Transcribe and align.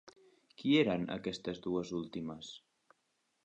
Qui 0.61 0.71
eren 0.83 1.05
aquestes 1.17 1.61
dues 1.67 1.95
últimes? 2.03 2.51